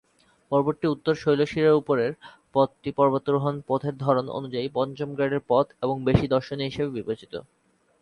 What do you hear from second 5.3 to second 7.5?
পথ এবং বেশি দর্শনীয় হিসেবে বিবেচিত।